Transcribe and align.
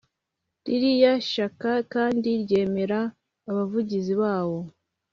Ririya 0.65 1.13
shaka 1.31 1.71
kandi 1.93 2.29
ryemera 2.43 2.99
Abavugizi 3.49 4.13
bawo 4.21 4.59